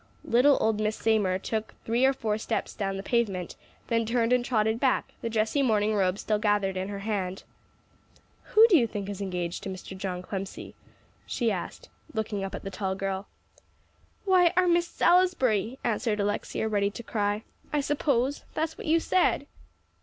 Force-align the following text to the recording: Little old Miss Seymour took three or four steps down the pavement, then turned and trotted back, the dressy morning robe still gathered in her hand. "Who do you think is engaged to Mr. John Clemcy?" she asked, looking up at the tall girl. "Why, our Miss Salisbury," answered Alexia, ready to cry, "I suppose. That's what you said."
Little 0.25 0.57
old 0.59 0.79
Miss 0.79 0.95
Seymour 0.95 1.37
took 1.37 1.75
three 1.85 2.05
or 2.07 2.11
four 2.13 2.39
steps 2.39 2.73
down 2.73 2.97
the 2.97 3.03
pavement, 3.03 3.55
then 3.85 4.03
turned 4.03 4.33
and 4.33 4.43
trotted 4.43 4.79
back, 4.79 5.13
the 5.21 5.29
dressy 5.29 5.61
morning 5.61 5.93
robe 5.93 6.17
still 6.17 6.39
gathered 6.39 6.75
in 6.75 6.87
her 6.89 7.01
hand. 7.05 7.43
"Who 8.45 8.67
do 8.67 8.77
you 8.79 8.87
think 8.87 9.09
is 9.09 9.21
engaged 9.21 9.61
to 9.61 9.69
Mr. 9.69 9.95
John 9.95 10.23
Clemcy?" 10.23 10.73
she 11.27 11.51
asked, 11.51 11.87
looking 12.15 12.43
up 12.43 12.55
at 12.55 12.63
the 12.63 12.71
tall 12.71 12.95
girl. 12.95 13.27
"Why, 14.25 14.51
our 14.57 14.67
Miss 14.67 14.87
Salisbury," 14.87 15.77
answered 15.83 16.19
Alexia, 16.19 16.67
ready 16.67 16.89
to 16.89 17.03
cry, 17.03 17.43
"I 17.71 17.79
suppose. 17.79 18.43
That's 18.55 18.79
what 18.79 18.87
you 18.87 18.99
said." 18.99 19.45